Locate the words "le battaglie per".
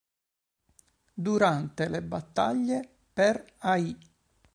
1.87-3.45